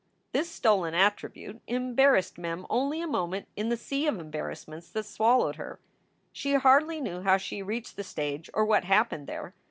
This 0.31 0.49
stolen 0.49 0.95
attribute 0.95 1.61
embarrassed 1.67 2.39
Mem 2.39 2.65
only 2.71 3.01
a 3.01 3.07
moment 3.07 3.47
in 3.55 3.69
the 3.69 3.77
sea 3.77 4.07
of 4.07 4.19
embarrassments 4.19 4.89
that 4.89 5.05
swallowed 5.05 5.57
her. 5.57 5.79
She 6.31 6.55
hardly 6.55 6.99
knew 6.99 7.21
how 7.21 7.37
she 7.37 7.61
reached 7.61 7.97
the 7.97 8.03
stage 8.03 8.49
or 8.55 8.65
what 8.65 8.83
happened 8.85 9.27
there. 9.27 9.53